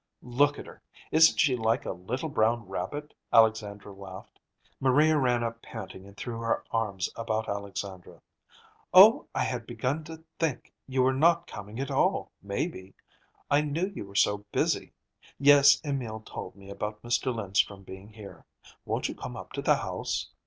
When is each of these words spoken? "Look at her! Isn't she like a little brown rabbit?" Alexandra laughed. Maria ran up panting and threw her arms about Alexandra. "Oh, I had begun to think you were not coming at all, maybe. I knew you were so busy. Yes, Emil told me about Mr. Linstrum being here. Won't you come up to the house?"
"Look 0.23 0.57
at 0.57 0.65
her! 0.65 0.81
Isn't 1.11 1.39
she 1.39 1.55
like 1.55 1.85
a 1.85 1.91
little 1.91 2.27
brown 2.29 2.67
rabbit?" 2.67 3.13
Alexandra 3.31 3.93
laughed. 3.93 4.39
Maria 4.79 5.15
ran 5.15 5.43
up 5.43 5.61
panting 5.61 6.07
and 6.07 6.17
threw 6.17 6.39
her 6.39 6.63
arms 6.71 7.07
about 7.15 7.47
Alexandra. 7.47 8.19
"Oh, 8.95 9.27
I 9.35 9.43
had 9.43 9.67
begun 9.67 10.03
to 10.05 10.23
think 10.39 10.73
you 10.87 11.03
were 11.03 11.13
not 11.13 11.45
coming 11.45 11.79
at 11.79 11.91
all, 11.91 12.31
maybe. 12.41 12.95
I 13.51 13.61
knew 13.61 13.91
you 13.95 14.07
were 14.07 14.15
so 14.15 14.39
busy. 14.51 14.91
Yes, 15.37 15.79
Emil 15.85 16.21
told 16.21 16.55
me 16.55 16.71
about 16.71 17.03
Mr. 17.03 17.31
Linstrum 17.31 17.83
being 17.83 18.09
here. 18.09 18.43
Won't 18.85 19.07
you 19.07 19.13
come 19.13 19.37
up 19.37 19.53
to 19.53 19.61
the 19.61 19.75
house?" 19.75 20.31